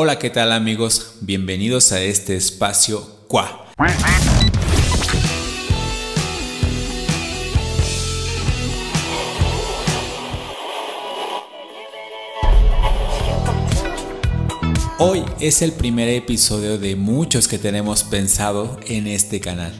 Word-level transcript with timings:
Hola, 0.00 0.20
¿qué 0.20 0.30
tal 0.30 0.52
amigos? 0.52 1.14
Bienvenidos 1.22 1.90
a 1.90 2.00
este 2.00 2.36
espacio 2.36 3.00
Qua. 3.26 3.66
Hoy 15.00 15.24
es 15.40 15.62
el 15.62 15.72
primer 15.72 16.08
episodio 16.10 16.78
de 16.78 16.94
muchos 16.94 17.48
que 17.48 17.58
tenemos 17.58 18.04
pensado 18.04 18.78
en 18.86 19.08
este 19.08 19.40
canal. 19.40 19.72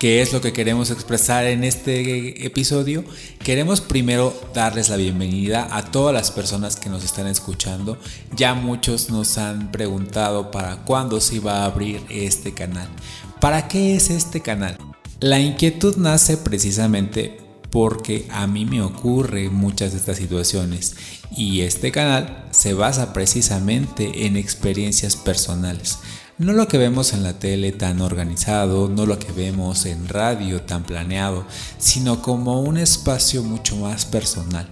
¿Qué 0.00 0.22
es 0.22 0.32
lo 0.32 0.40
que 0.40 0.54
queremos 0.54 0.90
expresar 0.90 1.44
en 1.44 1.62
este 1.62 2.46
episodio? 2.46 3.04
Queremos 3.44 3.82
primero 3.82 4.34
darles 4.54 4.88
la 4.88 4.96
bienvenida 4.96 5.68
a 5.76 5.90
todas 5.90 6.14
las 6.14 6.30
personas 6.30 6.76
que 6.76 6.88
nos 6.88 7.04
están 7.04 7.26
escuchando. 7.26 7.98
Ya 8.34 8.54
muchos 8.54 9.10
nos 9.10 9.36
han 9.36 9.70
preguntado 9.70 10.50
para 10.50 10.76
cuándo 10.84 11.20
se 11.20 11.34
iba 11.36 11.58
a 11.58 11.64
abrir 11.66 12.00
este 12.08 12.54
canal. 12.54 12.88
¿Para 13.42 13.68
qué 13.68 13.94
es 13.94 14.08
este 14.08 14.40
canal? 14.40 14.78
La 15.20 15.38
inquietud 15.38 15.94
nace 15.98 16.38
precisamente 16.38 17.36
porque 17.68 18.26
a 18.30 18.46
mí 18.46 18.64
me 18.64 18.80
ocurre 18.80 19.50
muchas 19.50 19.92
de 19.92 19.98
estas 19.98 20.16
situaciones 20.16 20.96
y 21.36 21.60
este 21.60 21.92
canal 21.92 22.46
se 22.52 22.72
basa 22.72 23.12
precisamente 23.12 24.24
en 24.24 24.38
experiencias 24.38 25.16
personales. 25.16 25.98
No 26.40 26.54
lo 26.54 26.68
que 26.68 26.78
vemos 26.78 27.12
en 27.12 27.22
la 27.22 27.34
tele 27.34 27.70
tan 27.70 28.00
organizado, 28.00 28.88
no 28.88 29.04
lo 29.04 29.18
que 29.18 29.30
vemos 29.30 29.84
en 29.84 30.08
radio 30.08 30.62
tan 30.62 30.84
planeado, 30.84 31.44
sino 31.76 32.22
como 32.22 32.62
un 32.62 32.78
espacio 32.78 33.42
mucho 33.42 33.76
más 33.76 34.06
personal. 34.06 34.66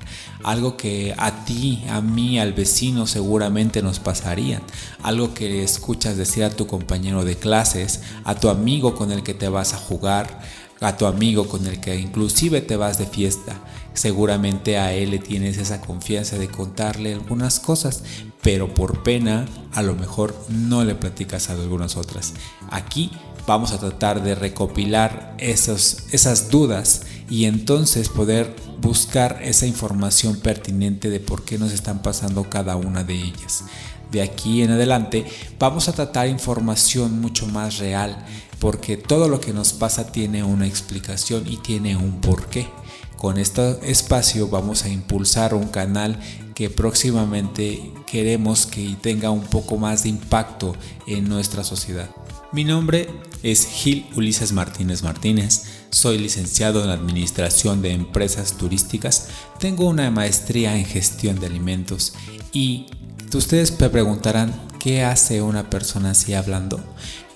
Algo 0.45 0.79
que 0.79 1.15
a 1.19 1.45
ti, 1.45 1.85
a 1.91 2.01
mí, 2.01 2.39
al 2.39 2.55
vecino 2.55 3.07
seguramente 3.07 3.83
nos 3.83 3.99
pasaría. 3.99 4.63
Algo 5.03 5.35
que 5.35 5.63
escuchas 5.63 6.17
decir 6.17 6.45
a 6.45 6.57
tu 6.57 6.67
compañero 6.67 7.27
de 7.27 7.37
clases, 7.37 8.01
a 8.25 8.35
tu 8.35 8.49
amigo 8.49 8.95
con 8.95 9.13
el 9.13 9.23
que 9.23 9.35
te 9.35 9.51
vas 9.51 9.75
a 9.75 9.77
jugar, 9.77 10.41
a 10.81 10.97
tu 10.97 11.05
amigo 11.05 11.49
con 11.49 11.67
el 11.67 11.81
que 11.81 11.97
inclusive 11.97 12.63
te 12.63 12.77
vas 12.77 12.97
de 12.97 13.05
fiesta. 13.05 13.61
Seguramente 13.93 14.79
a 14.79 14.95
él 14.95 15.11
le 15.11 15.19
tienes 15.19 15.59
esa 15.59 15.83
confianza 15.83 16.39
de 16.39 16.49
contarle 16.49 17.13
algunas 17.13 17.61
cosas, 17.61 18.05
pero 18.43 18.73
por 18.73 19.03
pena 19.03 19.47
a 19.73 19.83
lo 19.83 19.95
mejor 19.95 20.35
no 20.49 20.85
le 20.85 20.95
platicas 20.95 21.51
a 21.51 21.55
algunas 21.55 21.97
otras. 21.97 22.35
Aquí 22.71 23.11
vamos 23.47 23.73
a 23.73 23.79
tratar 23.79 24.23
de 24.23 24.35
recopilar 24.35 25.35
esas 25.39 26.51
dudas 26.51 27.03
y 27.31 27.47
entonces 27.47 28.09
poder 28.09 28.55
buscar 28.81 29.41
esa 29.43 29.67
información 29.67 30.37
pertinente 30.37 31.11
de 31.11 31.21
por 31.21 31.45
qué 31.45 31.59
nos 31.59 31.73
están 31.73 32.03
pasando 32.03 32.49
cada 32.49 32.77
una 32.77 33.05
de 33.05 33.15
ellas. 33.15 33.65
De 34.11 34.23
aquí 34.23 34.63
en 34.63 34.71
adelante 34.71 35.27
vamos 35.59 35.89
a 35.89 35.93
tratar 35.93 36.29
información 36.29 37.21
mucho 37.21 37.47
más 37.47 37.79
real 37.79 38.25
porque 38.59 38.97
todo 38.97 39.29
lo 39.29 39.41
que 39.41 39.53
nos 39.53 39.73
pasa 39.73 40.11
tiene 40.11 40.43
una 40.43 40.67
explicación 40.67 41.47
y 41.47 41.59
tiene 41.59 41.97
un 41.97 42.21
porqué. 42.21 42.69
Con 43.17 43.39
este 43.39 43.79
espacio 43.91 44.49
vamos 44.49 44.85
a 44.85 44.89
impulsar 44.89 45.55
un 45.55 45.69
canal 45.69 46.21
que 46.59 46.69
próximamente 46.69 47.93
queremos 48.05 48.67
que 48.67 48.97
tenga 49.01 49.31
un 49.31 49.45
poco 49.45 49.79
más 49.79 50.03
de 50.03 50.09
impacto 50.09 50.75
en 51.07 51.29
nuestra 51.29 51.63
sociedad. 51.63 52.11
Mi 52.51 52.65
nombre 52.65 53.09
es 53.45 53.65
Gil 53.65 54.05
Ulises 54.17 54.51
Martínez 54.51 55.05
Martínez, 55.05 55.63
soy 55.91 56.19
licenciado 56.19 56.83
en 56.83 56.91
Administración 56.91 57.81
de 57.81 57.93
Empresas 57.93 58.57
Turísticas, 58.57 59.29
tengo 59.61 59.87
una 59.87 60.11
maestría 60.11 60.77
en 60.77 60.85
Gestión 60.85 61.39
de 61.39 61.47
Alimentos 61.47 62.15
y 62.53 62.87
ustedes 63.33 63.79
me 63.79 63.89
preguntarán, 63.89 64.53
¿qué 64.81 65.05
hace 65.05 65.41
una 65.43 65.71
persona 65.71 66.11
así 66.11 66.35
hablando? 66.35 66.83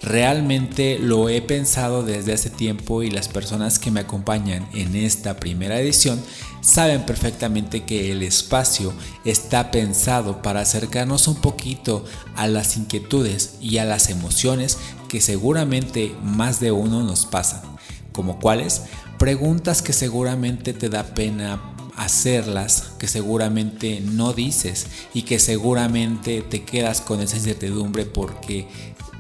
Realmente 0.02 0.98
lo 0.98 1.28
he 1.28 1.40
pensado 1.42 2.02
desde 2.02 2.32
hace 2.32 2.50
tiempo 2.50 3.04
y 3.04 3.10
las 3.10 3.28
personas 3.28 3.78
que 3.78 3.92
me 3.92 4.00
acompañan 4.00 4.68
en 4.74 4.96
esta 4.96 5.36
primera 5.36 5.78
edición 5.78 6.20
saben 6.60 7.06
perfectamente 7.06 7.84
que 7.84 8.10
el 8.10 8.24
espacio 8.24 8.92
está 9.24 9.70
pensado 9.70 10.42
para 10.42 10.60
acercarnos 10.60 11.28
un 11.28 11.36
poquito 11.36 12.04
a 12.34 12.48
las 12.48 12.76
inquietudes 12.76 13.54
y 13.60 13.78
a 13.78 13.84
las 13.84 14.10
emociones 14.10 14.78
que 15.08 15.20
seguramente 15.20 16.16
más 16.24 16.58
de 16.58 16.72
uno 16.72 17.04
nos 17.04 17.24
pasan, 17.24 17.62
como 18.12 18.40
cuáles 18.40 18.82
preguntas 19.18 19.82
que 19.82 19.92
seguramente 19.92 20.72
te 20.72 20.88
da 20.88 21.14
pena 21.14 21.60
hacerlas, 21.96 22.92
que 22.98 23.06
seguramente 23.06 24.00
no 24.00 24.32
dices 24.32 24.86
y 25.14 25.22
que 25.22 25.38
seguramente 25.38 26.42
te 26.42 26.64
quedas 26.64 27.00
con 27.00 27.20
esa 27.20 27.36
incertidumbre 27.36 28.04
porque 28.04 28.66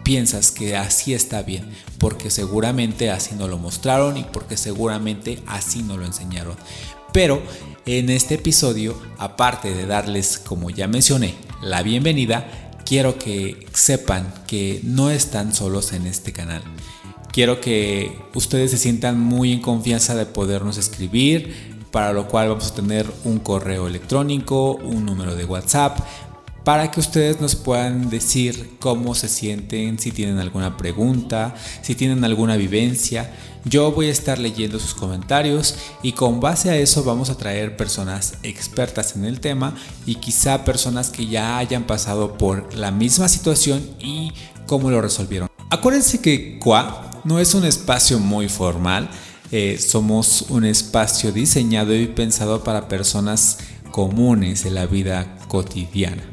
piensas 0.02 0.50
que 0.50 0.76
así 0.76 1.14
está 1.14 1.42
bien, 1.42 1.70
porque 1.98 2.30
seguramente 2.30 3.10
así 3.10 3.34
no 3.34 3.48
lo 3.48 3.58
mostraron 3.58 4.16
y 4.16 4.24
porque 4.24 4.56
seguramente 4.56 5.38
así 5.46 5.82
no 5.82 5.96
lo 5.96 6.04
enseñaron. 6.04 6.56
Pero 7.12 7.42
en 7.86 8.10
este 8.10 8.34
episodio, 8.34 8.96
aparte 9.18 9.74
de 9.74 9.86
darles, 9.86 10.38
como 10.38 10.70
ya 10.70 10.88
mencioné, 10.88 11.34
la 11.62 11.82
bienvenida, 11.82 12.72
quiero 12.84 13.18
que 13.18 13.66
sepan 13.72 14.32
que 14.46 14.80
no 14.82 15.10
están 15.10 15.54
solos 15.54 15.92
en 15.92 16.06
este 16.06 16.32
canal. 16.32 16.62
Quiero 17.32 17.60
que 17.60 18.18
ustedes 18.34 18.70
se 18.70 18.78
sientan 18.78 19.18
muy 19.18 19.52
en 19.52 19.60
confianza 19.60 20.14
de 20.14 20.26
podernos 20.26 20.76
escribir, 20.76 21.72
para 21.90 22.12
lo 22.12 22.28
cual 22.28 22.48
vamos 22.48 22.70
a 22.70 22.74
tener 22.74 23.06
un 23.24 23.38
correo 23.38 23.86
electrónico, 23.86 24.74
un 24.76 25.04
número 25.04 25.34
de 25.34 25.44
WhatsApp, 25.44 25.98
para 26.64 26.90
que 26.90 27.00
ustedes 27.00 27.40
nos 27.40 27.56
puedan 27.56 28.08
decir 28.08 28.76
cómo 28.78 29.14
se 29.14 29.28
sienten, 29.28 29.98
si 29.98 30.12
tienen 30.12 30.38
alguna 30.38 30.76
pregunta, 30.76 31.54
si 31.82 31.94
tienen 31.94 32.24
alguna 32.24 32.56
vivencia. 32.56 33.32
Yo 33.64 33.92
voy 33.92 34.06
a 34.06 34.12
estar 34.12 34.38
leyendo 34.38 34.78
sus 34.78 34.94
comentarios 34.94 35.76
y 36.02 36.12
con 36.12 36.40
base 36.40 36.70
a 36.70 36.76
eso 36.76 37.04
vamos 37.04 37.30
a 37.30 37.36
traer 37.36 37.76
personas 37.76 38.34
expertas 38.42 39.14
en 39.16 39.24
el 39.24 39.40
tema 39.40 39.74
y 40.04 40.16
quizá 40.16 40.64
personas 40.64 41.10
que 41.10 41.26
ya 41.26 41.58
hayan 41.58 41.84
pasado 41.84 42.36
por 42.38 42.74
la 42.74 42.90
misma 42.90 43.28
situación 43.28 43.82
y 44.00 44.32
cómo 44.66 44.90
lo 44.90 45.00
resolvieron. 45.00 45.48
Acuérdense 45.70 46.20
que 46.20 46.58
QUA 46.58 47.22
no 47.24 47.38
es 47.38 47.54
un 47.54 47.64
espacio 47.64 48.18
muy 48.18 48.48
formal, 48.48 49.08
eh, 49.52 49.78
somos 49.78 50.46
un 50.48 50.64
espacio 50.64 51.30
diseñado 51.30 51.94
y 51.94 52.06
pensado 52.06 52.64
para 52.64 52.88
personas 52.88 53.58
comunes 53.92 54.64
de 54.64 54.70
la 54.70 54.86
vida 54.86 55.36
cotidiana. 55.48 56.31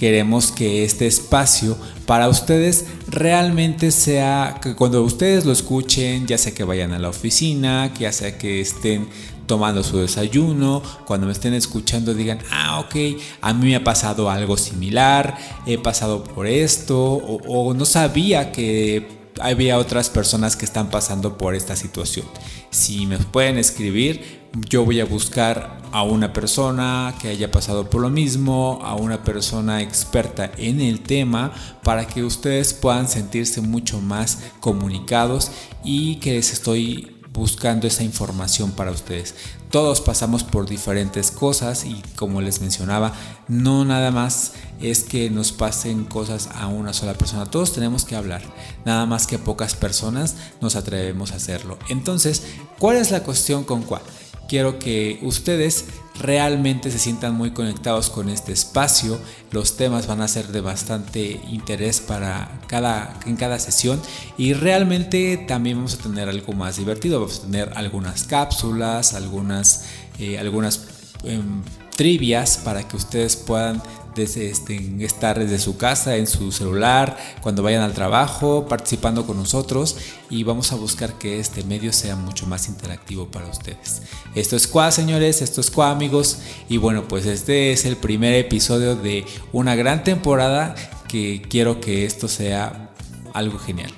Queremos 0.00 0.50
que 0.50 0.82
este 0.82 1.06
espacio 1.06 1.76
para 2.06 2.30
ustedes 2.30 2.86
realmente 3.06 3.90
sea 3.90 4.58
que 4.62 4.74
cuando 4.74 5.02
ustedes 5.02 5.44
lo 5.44 5.52
escuchen, 5.52 6.26
ya 6.26 6.38
sea 6.38 6.54
que 6.54 6.64
vayan 6.64 6.92
a 6.92 6.98
la 6.98 7.10
oficina, 7.10 7.92
que 7.92 8.04
ya 8.04 8.12
sea 8.12 8.38
que 8.38 8.62
estén 8.62 9.10
tomando 9.44 9.82
su 9.82 9.98
desayuno, 9.98 10.82
cuando 11.04 11.26
me 11.26 11.34
estén 11.34 11.52
escuchando 11.52 12.14
digan, 12.14 12.38
ah, 12.50 12.80
ok, 12.80 13.20
a 13.42 13.52
mí 13.52 13.66
me 13.66 13.76
ha 13.76 13.84
pasado 13.84 14.30
algo 14.30 14.56
similar, 14.56 15.36
he 15.66 15.76
pasado 15.76 16.24
por 16.24 16.46
esto, 16.46 16.96
o, 16.96 17.74
no 17.74 17.84
sabía 17.84 18.52
que 18.52 19.06
había 19.38 19.76
otras 19.76 20.08
personas 20.08 20.56
que 20.56 20.64
están 20.64 20.88
pasando 20.88 21.36
por 21.36 21.54
esta 21.54 21.76
situación. 21.76 22.24
Si 22.70 23.04
me 23.04 23.18
pueden 23.18 23.58
escribir, 23.58 24.40
yo 24.66 24.82
voy 24.86 25.00
a 25.00 25.04
buscar 25.04 25.79
a 25.92 26.02
una 26.02 26.32
persona 26.32 27.14
que 27.20 27.28
haya 27.28 27.50
pasado 27.50 27.88
por 27.90 28.00
lo 28.00 28.10
mismo, 28.10 28.80
a 28.82 28.94
una 28.94 29.22
persona 29.22 29.82
experta 29.82 30.50
en 30.56 30.80
el 30.80 31.00
tema, 31.00 31.52
para 31.82 32.06
que 32.06 32.22
ustedes 32.24 32.74
puedan 32.74 33.08
sentirse 33.08 33.60
mucho 33.60 34.00
más 34.00 34.38
comunicados 34.60 35.50
y 35.84 36.16
que 36.16 36.32
les 36.32 36.52
estoy 36.52 37.16
buscando 37.32 37.86
esa 37.86 38.02
información 38.04 38.72
para 38.72 38.90
ustedes. 38.90 39.34
Todos 39.70 40.00
pasamos 40.00 40.42
por 40.42 40.68
diferentes 40.68 41.30
cosas 41.30 41.84
y 41.84 42.02
como 42.16 42.40
les 42.40 42.60
mencionaba, 42.60 43.12
no 43.46 43.84
nada 43.84 44.10
más 44.10 44.54
es 44.80 45.04
que 45.04 45.30
nos 45.30 45.52
pasen 45.52 46.04
cosas 46.04 46.48
a 46.54 46.66
una 46.66 46.92
sola 46.92 47.14
persona. 47.14 47.46
Todos 47.46 47.72
tenemos 47.72 48.04
que 48.04 48.16
hablar, 48.16 48.42
nada 48.84 49.06
más 49.06 49.28
que 49.28 49.38
pocas 49.38 49.76
personas 49.76 50.34
nos 50.60 50.74
atrevemos 50.74 51.30
a 51.30 51.36
hacerlo. 51.36 51.78
Entonces, 51.88 52.42
¿cuál 52.80 52.96
es 52.96 53.12
la 53.12 53.22
cuestión 53.22 53.62
con 53.62 53.82
cuál? 53.82 54.02
Quiero 54.50 54.80
que 54.80 55.20
ustedes 55.22 55.84
realmente 56.18 56.90
se 56.90 56.98
sientan 56.98 57.34
muy 57.36 57.52
conectados 57.52 58.10
con 58.10 58.28
este 58.28 58.50
espacio. 58.50 59.16
Los 59.52 59.76
temas 59.76 60.08
van 60.08 60.22
a 60.22 60.26
ser 60.26 60.48
de 60.48 60.60
bastante 60.60 61.40
interés 61.48 62.00
para 62.00 62.60
cada, 62.66 63.16
en 63.26 63.36
cada 63.36 63.60
sesión 63.60 64.02
y 64.36 64.54
realmente 64.54 65.36
también 65.36 65.76
vamos 65.76 65.94
a 65.94 65.98
tener 65.98 66.28
algo 66.28 66.52
más 66.52 66.78
divertido. 66.78 67.20
Vamos 67.20 67.38
a 67.38 67.42
tener 67.42 67.72
algunas 67.76 68.24
cápsulas, 68.24 69.14
algunas, 69.14 69.84
eh, 70.18 70.36
algunas 70.36 70.80
em, 71.22 71.62
trivias 72.00 72.56
para 72.56 72.88
que 72.88 72.96
ustedes 72.96 73.36
puedan 73.36 73.82
este, 74.16 75.04
estar 75.04 75.38
desde 75.38 75.58
su 75.58 75.76
casa, 75.76 76.16
en 76.16 76.26
su 76.26 76.50
celular, 76.50 77.18
cuando 77.42 77.62
vayan 77.62 77.82
al 77.82 77.92
trabajo, 77.92 78.66
participando 78.66 79.26
con 79.26 79.36
nosotros 79.36 79.98
y 80.30 80.42
vamos 80.42 80.72
a 80.72 80.76
buscar 80.76 81.18
que 81.18 81.38
este 81.38 81.62
medio 81.62 81.92
sea 81.92 82.16
mucho 82.16 82.46
más 82.46 82.68
interactivo 82.68 83.26
para 83.26 83.48
ustedes. 83.48 84.00
Esto 84.34 84.56
es 84.56 84.66
Qua, 84.66 84.90
señores, 84.90 85.42
esto 85.42 85.60
es 85.60 85.70
Qua, 85.70 85.90
amigos, 85.90 86.38
y 86.70 86.78
bueno, 86.78 87.06
pues 87.06 87.26
este 87.26 87.70
es 87.70 87.84
el 87.84 87.98
primer 87.98 88.32
episodio 88.32 88.96
de 88.96 89.26
una 89.52 89.74
gran 89.74 90.02
temporada 90.02 90.74
que 91.06 91.42
quiero 91.50 91.82
que 91.82 92.06
esto 92.06 92.28
sea 92.28 92.94
algo 93.34 93.58
genial. 93.58 93.92